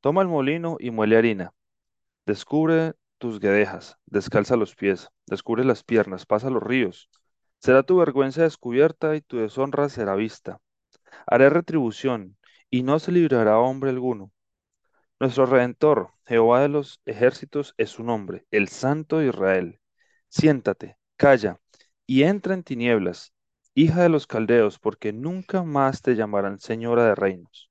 Toma 0.00 0.22
el 0.22 0.28
molino 0.28 0.78
y 0.80 0.90
muele 0.90 1.18
harina. 1.18 1.52
Descubre 2.24 2.94
tus 3.18 3.40
guedejas, 3.40 3.98
descalza 4.06 4.56
los 4.56 4.74
pies, 4.74 5.10
descubre 5.26 5.66
las 5.66 5.84
piernas, 5.84 6.24
pasa 6.24 6.48
los 6.48 6.62
ríos. 6.62 7.10
Será 7.58 7.82
tu 7.82 7.98
vergüenza 7.98 8.44
descubierta 8.44 9.14
y 9.16 9.20
tu 9.20 9.36
deshonra 9.36 9.90
será 9.90 10.14
vista. 10.14 10.62
Haré 11.26 11.50
retribución, 11.50 12.38
y 12.70 12.84
no 12.84 12.98
se 12.98 13.12
librará 13.12 13.58
hombre 13.58 13.90
alguno. 13.90 14.32
Nuestro 15.20 15.46
Redentor, 15.46 16.10
Jehová 16.26 16.60
de 16.60 16.68
los 16.68 17.00
ejércitos, 17.04 17.74
es 17.78 17.90
su 17.90 18.02
nombre, 18.04 18.46
el 18.50 18.68
Santo 18.68 19.18
de 19.18 19.28
Israel. 19.28 19.80
Siéntate, 20.28 20.98
calla, 21.16 21.60
y 22.06 22.24
entra 22.24 22.54
en 22.54 22.62
tinieblas, 22.62 23.32
hija 23.74 24.02
de 24.02 24.08
los 24.08 24.26
caldeos, 24.26 24.78
porque 24.78 25.12
nunca 25.12 25.62
más 25.62 26.02
te 26.02 26.14
llamarán 26.16 26.58
señora 26.60 27.06
de 27.06 27.14
reinos. 27.14 27.70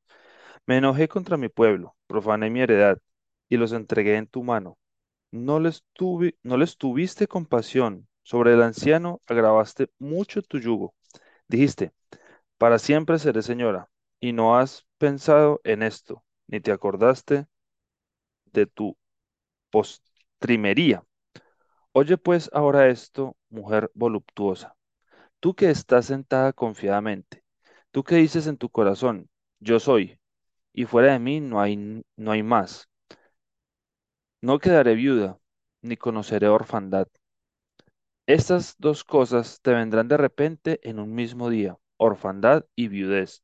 Me 0.65 0.77
enojé 0.77 1.07
contra 1.07 1.38
mi 1.38 1.50
pueblo, 1.50 1.95
profané 2.07 2.50
mi 2.50 2.62
heredad, 2.62 3.00
y 3.50 3.57
los 3.57 3.73
entregué 3.73 4.15
en 4.17 4.27
tu 4.27 4.43
mano. 4.43 4.77
No 5.31 5.59
les 5.59 5.83
no 6.43 6.57
les 6.57 6.77
tuviste 6.77 7.27
compasión, 7.27 8.07
sobre 8.23 8.53
el 8.53 8.62
anciano 8.62 9.21
agravaste 9.27 9.89
mucho 10.00 10.41
tu 10.43 10.59
yugo. 10.59 10.95
Dijiste, 11.47 11.91
para 12.57 12.79
siempre 12.79 13.19
seré 13.19 13.41
señora, 13.41 13.89
y 14.19 14.33
no 14.33 14.57
has 14.57 14.88
pensado 14.97 15.62
en 15.63 15.83
esto, 15.83 16.23
ni 16.47 16.62
te 16.62 16.71
acordaste 16.71 17.47
de 18.53 18.65
tu 18.67 18.97
postrimería. 19.71 21.03
Oye 21.93 22.17
pues 22.17 22.50
ahora 22.53 22.89
esto, 22.89 23.38
mujer 23.50 23.91
voluptuosa, 23.95 24.75
tú 25.39 25.55
que 25.55 25.69
estás 25.71 26.07
sentada 26.07 26.53
confiadamente, 26.53 27.43
tú 27.91 28.03
que 28.03 28.15
dices 28.17 28.47
en 28.47 28.57
tu 28.57 28.69
corazón, 28.69 29.29
yo 29.59 29.79
soy, 29.79 30.19
y 30.73 30.85
fuera 30.85 31.13
de 31.13 31.19
mí 31.19 31.41
no 31.41 31.62
hay, 31.62 32.03
no 32.17 32.31
hay 32.31 32.43
más. 32.43 32.89
No 34.50 34.57
quedaré 34.65 34.93
viuda, 35.00 35.31
ni 35.81 35.97
conoceré 35.97 36.47
orfandad. 36.47 37.07
Estas 38.27 38.75
dos 38.79 39.05
cosas 39.05 39.62
te 39.62 39.71
vendrán 39.73 40.09
de 40.09 40.17
repente 40.17 40.81
en 40.83 41.00
un 41.00 41.15
mismo 41.15 41.50
día, 41.50 41.77
orfandad 41.95 42.65
y 42.75 42.89
viudez. 42.89 43.42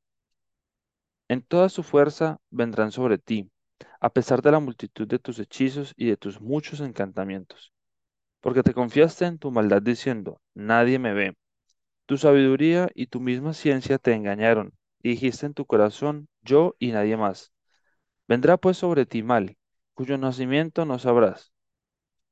En 1.30 1.42
toda 1.44 1.70
su 1.70 1.84
fuerza 1.84 2.40
vendrán 2.50 2.92
sobre 2.92 3.18
ti, 3.18 3.50
a 4.02 4.10
pesar 4.12 4.42
de 4.42 4.52
la 4.52 4.60
multitud 4.60 5.08
de 5.08 5.18
tus 5.20 5.40
hechizos 5.40 5.94
y 5.96 6.08
de 6.08 6.18
tus 6.18 6.42
muchos 6.42 6.82
encantamientos. 6.82 7.72
Porque 8.42 8.64
te 8.64 8.74
confiaste 8.74 9.26
en 9.26 9.40
tu 9.40 9.52
maldad 9.52 9.82
diciendo, 9.82 10.42
nadie 10.56 11.00
me 11.00 11.14
ve. 11.14 11.36
Tu 12.08 12.18
sabiduría 12.18 12.90
y 12.96 13.08
tu 13.08 13.20
misma 13.22 13.54
ciencia 13.54 13.98
te 14.00 14.14
engañaron, 14.14 14.74
y 15.04 15.12
dijiste 15.12 15.46
en 15.48 15.54
tu 15.56 15.66
corazón, 15.66 16.30
yo 16.42 16.76
y 16.80 16.92
nadie 16.94 17.18
más. 17.18 17.54
Vendrá 18.28 18.58
pues 18.58 18.78
sobre 18.78 19.06
ti 19.06 19.24
mal, 19.24 19.58
cuyo 19.96 20.18
nacimiento 20.18 20.86
no 20.86 21.00
sabrás. 21.00 21.54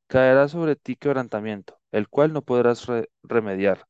Caerá 0.07 0.47
sobre 0.49 0.75
ti 0.75 0.95
quebrantamiento, 0.97 1.79
el 1.91 2.09
cual 2.09 2.33
no 2.33 2.41
podrás 2.43 2.85
re- 2.87 3.09
remediar, 3.23 3.87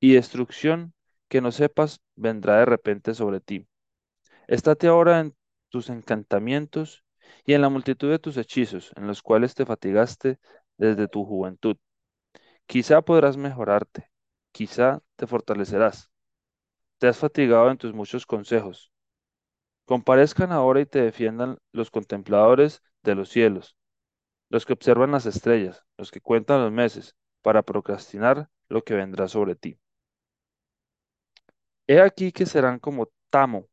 y 0.00 0.14
destrucción 0.14 0.94
que 1.28 1.40
no 1.42 1.52
sepas 1.52 2.00
vendrá 2.16 2.58
de 2.58 2.66
repente 2.66 3.14
sobre 3.14 3.40
ti. 3.40 3.66
Estate 4.46 4.88
ahora 4.88 5.20
en 5.20 5.36
tus 5.68 5.88
encantamientos 5.90 7.04
y 7.44 7.54
en 7.54 7.62
la 7.62 7.68
multitud 7.68 8.10
de 8.10 8.18
tus 8.18 8.36
hechizos, 8.36 8.92
en 8.96 9.06
los 9.06 9.22
cuales 9.22 9.54
te 9.54 9.66
fatigaste 9.66 10.38
desde 10.76 11.08
tu 11.08 11.24
juventud. 11.24 11.76
Quizá 12.66 13.02
podrás 13.02 13.36
mejorarte, 13.36 14.10
quizá 14.52 15.02
te 15.16 15.26
fortalecerás. 15.26 16.10
Te 16.98 17.08
has 17.08 17.18
fatigado 17.18 17.70
en 17.70 17.78
tus 17.78 17.92
muchos 17.92 18.26
consejos. 18.26 18.92
Comparezcan 19.84 20.52
ahora 20.52 20.80
y 20.80 20.86
te 20.86 21.02
defiendan 21.02 21.58
los 21.72 21.90
contempladores 21.90 22.82
de 23.02 23.14
los 23.14 23.28
cielos, 23.28 23.76
los 24.48 24.64
que 24.64 24.72
observan 24.74 25.10
las 25.10 25.26
estrellas, 25.26 25.84
los 25.96 26.10
que 26.10 26.20
cuentan 26.20 26.62
los 26.62 26.72
meses, 26.72 27.16
para 27.42 27.62
procrastinar 27.62 28.48
lo 28.68 28.84
que 28.84 28.94
vendrá 28.94 29.28
sobre 29.28 29.56
ti. 29.56 29.78
He 31.86 32.00
aquí 32.00 32.32
que 32.32 32.46
serán 32.46 32.78
como 32.78 33.10
tamo, 33.30 33.68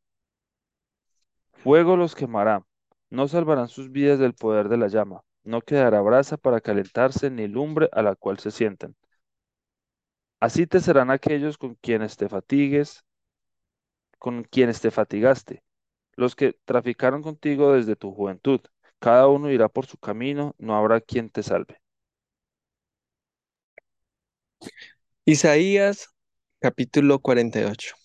fuego 1.62 1.96
los 1.96 2.14
quemará, 2.14 2.66
no 3.10 3.28
salvarán 3.28 3.68
sus 3.68 3.90
vidas 3.92 4.18
del 4.18 4.34
poder 4.34 4.68
de 4.68 4.76
la 4.76 4.88
llama, 4.88 5.22
no 5.44 5.60
quedará 5.62 6.00
brasa 6.02 6.36
para 6.36 6.60
calentarse 6.60 7.30
ni 7.30 7.48
lumbre 7.48 7.88
a 7.92 8.02
la 8.02 8.16
cual 8.16 8.38
se 8.38 8.50
sientan. 8.50 8.94
Así 10.38 10.66
te 10.66 10.80
serán 10.80 11.10
aquellos 11.10 11.56
con 11.56 11.76
quienes 11.76 12.18
te 12.18 12.28
fatigues, 12.28 13.04
con 14.18 14.44
quienes 14.44 14.80
te 14.80 14.92
fatigaste, 14.92 15.64
los 16.16 16.36
que 16.36 16.54
traficaron 16.64 17.22
contigo 17.22 17.72
desde 17.74 17.96
tu 17.96 18.12
juventud. 18.12 18.60
Cada 19.00 19.28
uno 19.28 19.50
irá 19.50 19.68
por 19.68 19.86
su 19.86 19.98
camino, 19.98 20.54
no 20.58 20.76
habrá 20.76 21.00
quien 21.00 21.30
te 21.30 21.42
salve. 21.42 21.80
Isaías 25.24 26.08
capítulo 26.60 27.20
48. 27.20 27.99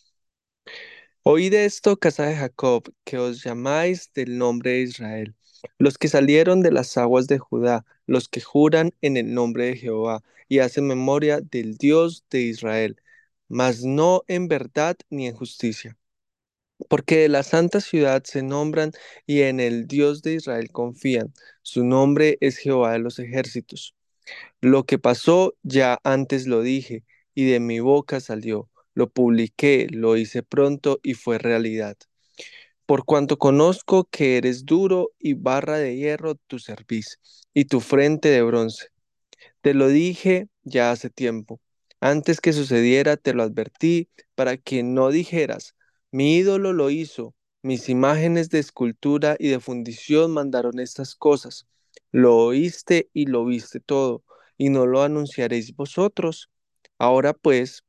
Oíd 1.27 1.53
esto, 1.55 1.97
casa 1.97 2.27
de 2.27 2.35
Jacob, 2.35 2.93
que 3.03 3.17
os 3.17 3.43
llamáis 3.43 4.11
del 4.13 4.37
nombre 4.37 4.71
de 4.73 4.81
Israel, 4.81 5.35
los 5.79 5.97
que 5.97 6.07
salieron 6.07 6.61
de 6.61 6.71
las 6.71 6.97
aguas 6.97 7.25
de 7.25 7.39
Judá, 7.39 7.83
los 8.05 8.29
que 8.29 8.41
juran 8.41 8.91
en 9.01 9.17
el 9.17 9.33
nombre 9.33 9.65
de 9.65 9.75
Jehová 9.75 10.21
y 10.47 10.59
hacen 10.59 10.85
memoria 10.87 11.41
del 11.41 11.77
Dios 11.77 12.23
de 12.29 12.41
Israel, 12.41 13.01
mas 13.47 13.83
no 13.83 14.21
en 14.27 14.47
verdad 14.47 14.97
ni 15.09 15.25
en 15.27 15.35
justicia. 15.35 15.97
Porque 16.89 17.17
de 17.21 17.29
la 17.29 17.43
santa 17.43 17.81
ciudad 17.81 18.23
se 18.23 18.43
nombran 18.43 18.91
y 19.25 19.41
en 19.41 19.59
el 19.59 19.87
Dios 19.87 20.21
de 20.21 20.35
Israel 20.35 20.71
confían. 20.71 21.33
Su 21.63 21.85
nombre 21.85 22.37
es 22.41 22.57
Jehová 22.57 22.93
de 22.93 22.99
los 22.99 23.17
ejércitos. 23.19 23.95
Lo 24.61 24.85
que 24.85 24.99
pasó 24.99 25.55
ya 25.63 25.99
antes 26.03 26.47
lo 26.47 26.61
dije, 26.61 27.03
y 27.35 27.45
de 27.45 27.59
mi 27.59 27.79
boca 27.79 28.19
salió. 28.19 28.69
Lo 28.95 29.09
publiqué, 29.11 29.87
lo 29.91 30.17
hice 30.17 30.41
pronto 30.41 30.99
y 31.03 31.13
fue 31.13 31.37
realidad. 31.37 31.97
Por 32.87 33.05
cuanto 33.05 33.37
conozco 33.37 34.05
que 34.11 34.37
eres 34.37 34.65
duro 34.65 35.11
y 35.19 35.33
barra 35.35 35.77
de 35.77 35.95
hierro 35.95 36.35
tu 36.35 36.59
cerviz, 36.59 37.19
y 37.53 37.65
tu 37.65 37.79
frente 37.81 38.29
de 38.29 38.41
bronce. 38.43 38.89
Te 39.61 39.73
lo 39.73 39.87
dije 39.87 40.49
ya 40.63 40.91
hace 40.91 41.09
tiempo. 41.09 41.61
Antes 41.99 42.41
que 42.41 42.53
sucediera 42.53 43.17
te 43.17 43.33
lo 43.33 43.43
advertí 43.43 44.09
para 44.35 44.57
que 44.57 44.83
no 44.83 45.09
dijeras, 45.09 45.75
mi 46.11 46.37
ídolo 46.37 46.73
lo 46.73 46.89
hizo, 46.91 47.35
mis 47.63 47.89
imágenes 47.89 48.49
de 48.49 48.59
escultura 48.59 49.35
y 49.39 49.49
de 49.49 49.59
fundición 49.59 50.31
mandaron 50.31 50.79
estas 50.79 51.15
cosas. 51.15 51.67
Lo 52.11 52.37
oíste 52.37 53.09
y 53.13 53.25
lo 53.25 53.45
viste 53.45 53.79
todo, 53.79 54.23
y 54.57 54.69
no 54.69 54.85
lo 54.85 55.01
anunciaréis 55.01 55.75
vosotros. 55.75 56.49
Ahora 56.99 57.33
pues, 57.33 57.84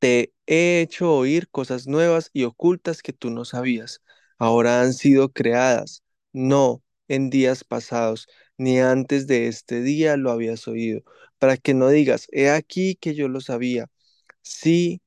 te 0.00 0.34
he 0.48 0.82
hecho 0.82 1.14
oír 1.14 1.48
cosas 1.50 1.88
nuevas 1.88 2.30
y 2.34 2.44
ocultas 2.44 3.02
que 3.02 3.14
tú 3.14 3.30
no 3.30 3.46
sabías. 3.46 4.02
Ahora 4.38 4.82
han 4.82 4.94
sido 4.94 5.30
creadas, 5.32 6.04
no 6.32 6.82
en 7.08 7.30
días 7.30 7.64
pasados, 7.64 8.28
ni 8.58 8.80
antes 8.80 9.28
de 9.28 9.48
este 9.48 9.82
día 9.82 10.16
lo 10.18 10.32
habías 10.32 10.68
oído, 10.68 11.02
para 11.38 11.58
que 11.58 11.74
no 11.74 11.90
digas, 11.90 12.28
he 12.32 12.50
aquí 12.50 12.96
que 12.96 13.14
yo 13.16 13.28
lo 13.28 13.40
sabía. 13.42 13.88
Sí, 14.42 15.02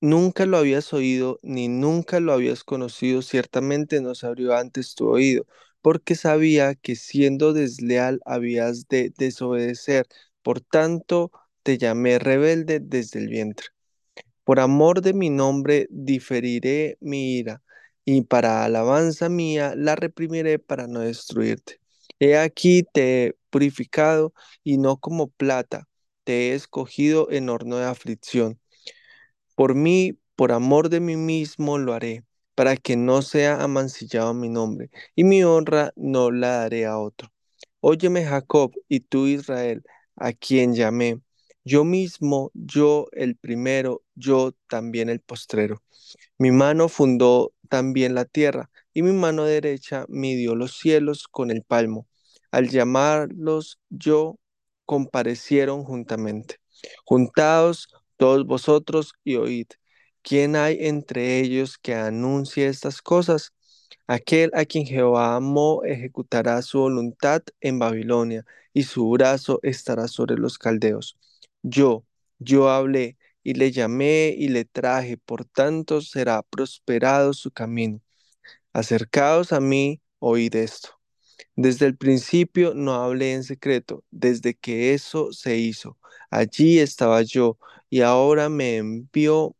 nunca 0.00 0.46
lo 0.46 0.56
habías 0.58 0.92
oído, 0.92 1.40
ni 1.42 1.68
nunca 1.68 2.20
lo 2.20 2.32
habías 2.32 2.64
conocido, 2.64 3.22
ciertamente 3.22 4.00
no 4.00 4.14
se 4.14 4.26
abrió 4.26 4.54
antes 4.56 4.94
tu 4.94 5.08
oído, 5.08 5.46
porque 5.82 6.14
sabía 6.16 6.74
que 6.74 6.96
siendo 6.96 7.52
desleal 7.52 8.20
habías 8.24 8.88
de 8.88 9.12
desobedecer. 9.16 10.06
Por 10.42 10.60
tanto, 10.60 11.30
te 11.62 11.78
llamé 11.78 12.18
rebelde 12.18 12.80
desde 12.80 13.20
el 13.20 13.28
vientre. 13.28 13.66
Por 14.44 14.60
amor 14.60 15.02
de 15.02 15.12
mi 15.12 15.30
nombre 15.30 15.86
diferiré 15.90 16.96
mi 17.00 17.36
ira, 17.38 17.62
y 18.04 18.22
para 18.22 18.64
alabanza 18.64 19.28
mía 19.28 19.74
la 19.76 19.96
reprimiré 19.96 20.58
para 20.58 20.86
no 20.86 21.00
destruirte. 21.00 21.80
He 22.18 22.36
aquí 22.36 22.82
te 22.82 23.26
he 23.26 23.36
purificado, 23.50 24.32
y 24.64 24.78
no 24.78 24.96
como 24.96 25.28
plata, 25.28 25.88
te 26.24 26.50
he 26.50 26.54
escogido 26.54 27.30
en 27.30 27.48
horno 27.48 27.76
de 27.76 27.86
aflicción. 27.86 28.58
Por 29.54 29.74
mí, 29.74 30.18
por 30.36 30.52
amor 30.52 30.88
de 30.88 31.00
mí 31.00 31.16
mismo 31.16 31.78
lo 31.78 31.92
haré, 31.92 32.24
para 32.54 32.76
que 32.76 32.96
no 32.96 33.22
sea 33.22 33.62
amancillado 33.62 34.34
mi 34.34 34.48
nombre, 34.48 34.90
y 35.14 35.24
mi 35.24 35.44
honra 35.44 35.92
no 35.96 36.30
la 36.30 36.58
daré 36.58 36.86
a 36.86 36.98
otro. 36.98 37.30
Óyeme 37.80 38.24
Jacob, 38.24 38.72
y 38.88 39.00
tú 39.00 39.26
Israel, 39.26 39.82
a 40.16 40.32
quien 40.32 40.74
llamé 40.74 41.20
yo 41.64 41.84
mismo, 41.84 42.50
yo 42.54 43.06
el 43.12 43.36
primero, 43.36 44.02
yo 44.20 44.52
también 44.68 45.08
el 45.08 45.20
postrero. 45.20 45.82
Mi 46.38 46.52
mano 46.52 46.88
fundó 46.88 47.52
también 47.68 48.14
la 48.14 48.24
tierra, 48.24 48.70
y 48.94 49.02
mi 49.02 49.12
mano 49.12 49.44
derecha 49.44 50.06
midió 50.08 50.54
los 50.54 50.78
cielos 50.78 51.28
con 51.28 51.50
el 51.50 51.62
palmo. 51.62 52.06
Al 52.52 52.68
llamarlos 52.68 53.78
yo, 53.90 54.38
comparecieron 54.86 55.84
juntamente. 55.84 56.56
Juntaos 57.04 57.88
todos 58.16 58.46
vosotros 58.46 59.14
y 59.24 59.36
oíd. 59.36 59.66
¿Quién 60.22 60.56
hay 60.56 60.78
entre 60.80 61.40
ellos 61.40 61.78
que 61.78 61.94
anuncie 61.94 62.66
estas 62.66 63.02
cosas? 63.02 63.52
Aquel 64.06 64.50
a 64.54 64.64
quien 64.64 64.86
Jehová 64.86 65.36
amó 65.36 65.84
ejecutará 65.84 66.60
su 66.62 66.80
voluntad 66.80 67.42
en 67.60 67.78
Babilonia, 67.78 68.44
y 68.72 68.82
su 68.84 69.08
brazo 69.10 69.60
estará 69.62 70.08
sobre 70.08 70.36
los 70.36 70.58
caldeos. 70.58 71.16
Yo, 71.62 72.04
yo 72.38 72.68
hablé 72.68 73.16
y 73.50 73.54
le 73.54 73.72
llamé 73.72 74.34
y 74.38 74.48
le 74.48 74.64
traje, 74.64 75.16
por 75.18 75.44
tanto 75.44 76.00
será 76.02 76.42
prosperado 76.42 77.32
su 77.34 77.50
camino. 77.50 78.00
Acercaos 78.72 79.52
a 79.52 79.60
mí, 79.60 80.00
oíd 80.20 80.54
esto. 80.56 80.90
Desde 81.56 81.86
el 81.86 81.96
principio 81.96 82.74
no 82.74 82.94
hablé 82.94 83.34
en 83.34 83.44
secreto, 83.44 84.04
desde 84.10 84.54
que 84.54 84.94
eso 84.94 85.32
se 85.32 85.58
hizo. 85.58 85.98
Allí 86.30 86.78
estaba 86.80 87.22
yo, 87.22 87.58
y 87.90 88.02
ahora 88.02 88.48
me 88.48 88.76
envió 88.78 89.56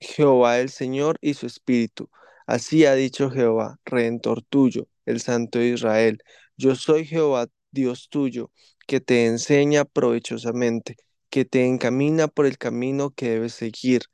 Jehová 0.00 0.60
el 0.60 0.70
Señor 0.70 1.18
y 1.20 1.34
su 1.34 1.46
Espíritu. 1.46 2.10
Así 2.46 2.84
ha 2.86 2.94
dicho 2.94 3.30
Jehová, 3.30 3.80
Redentor 3.84 4.42
tuyo, 4.42 4.88
el 5.06 5.20
Santo 5.20 5.58
de 5.58 5.68
Israel. 5.70 6.18
Yo 6.56 6.74
soy 6.76 7.04
Jehová, 7.06 7.48
Dios 7.70 8.08
tuyo, 8.10 8.50
que 8.86 9.00
te 9.00 9.26
enseña 9.26 9.84
provechosamente, 9.84 10.96
que 11.36 11.44
te 11.44 11.66
encamina 11.66 12.28
por 12.28 12.46
el 12.46 12.56
camino 12.56 13.10
que 13.10 13.28
debes 13.28 13.52
seguir. 13.52 14.04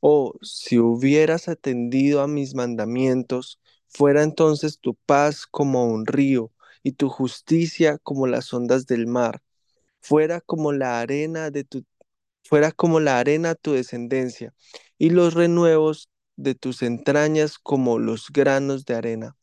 Oh, 0.00 0.34
si 0.42 0.80
hubieras 0.80 1.46
atendido 1.46 2.22
a 2.22 2.26
mis 2.26 2.56
mandamientos, 2.56 3.60
fuera 3.86 4.24
entonces 4.24 4.80
tu 4.80 4.96
paz 5.06 5.46
como 5.46 5.86
un 5.86 6.06
río 6.06 6.50
y 6.82 6.90
tu 6.90 7.08
justicia 7.08 7.98
como 7.98 8.26
las 8.26 8.52
ondas 8.52 8.86
del 8.86 9.06
mar. 9.06 9.42
Fuera 10.00 10.40
como 10.40 10.72
la 10.72 10.98
arena 10.98 11.52
de 11.52 11.62
tu 11.62 11.84
fuera 12.42 12.72
como 12.72 12.98
la 12.98 13.20
arena 13.20 13.54
tu 13.54 13.74
descendencia, 13.74 14.52
y 14.98 15.10
los 15.10 15.34
renuevos 15.34 16.10
de 16.34 16.56
tus 16.56 16.82
entrañas 16.82 17.60
como 17.60 18.00
los 18.00 18.30
granos 18.32 18.84
de 18.86 18.96
arena. 18.96 19.36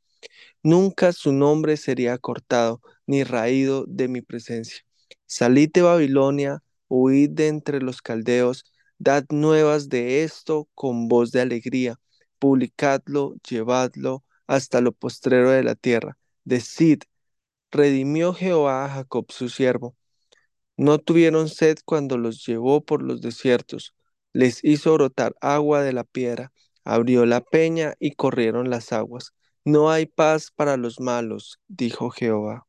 Nunca 0.61 1.13
su 1.13 1.31
nombre 1.31 1.77
sería 1.77 2.17
cortado, 2.17 2.81
ni 3.07 3.23
raído 3.23 3.85
de 3.87 4.09
mi 4.09 4.21
presencia. 4.21 4.79
Salid 5.25 5.71
de 5.73 5.83
Babilonia, 5.83 6.61
huid 6.87 7.31
de 7.31 7.47
entre 7.47 7.81
los 7.81 8.01
caldeos, 8.01 8.65
dad 8.97 9.25
nuevas 9.29 9.89
de 9.89 10.23
esto 10.23 10.69
con 10.75 11.07
voz 11.07 11.31
de 11.31 11.41
alegría, 11.41 11.99
publicadlo, 12.39 13.35
llevadlo 13.47 14.23
hasta 14.47 14.81
lo 14.81 14.91
postrero 14.91 15.51
de 15.51 15.63
la 15.63 15.75
tierra. 15.75 16.17
Decid, 16.43 17.03
redimió 17.71 18.33
Jehová 18.33 18.85
a 18.85 18.89
Jacob 18.89 19.31
su 19.31 19.49
siervo. 19.49 19.95
No 20.77 20.99
tuvieron 20.99 21.49
sed 21.49 21.77
cuando 21.85 22.17
los 22.17 22.45
llevó 22.45 22.83
por 22.83 23.01
los 23.03 23.21
desiertos. 23.21 23.95
Les 24.33 24.63
hizo 24.63 24.93
brotar 24.93 25.35
agua 25.41 25.83
de 25.83 25.93
la 25.93 26.03
piedra, 26.03 26.51
abrió 26.83 27.25
la 27.25 27.41
peña 27.41 27.93
y 27.99 28.15
corrieron 28.15 28.69
las 28.69 28.91
aguas. 28.91 29.33
No 29.65 29.91
hay 29.91 30.07
paz 30.07 30.51
para 30.55 30.77
los 30.77 30.99
malos, 30.99 31.59
dijo 31.67 32.09
Jehová. 32.09 32.67